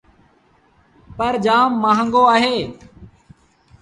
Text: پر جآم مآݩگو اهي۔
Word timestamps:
پر 1.17 1.33
جآم 1.45 1.71
مآݩگو 1.81 2.23
اهي۔ 2.35 2.57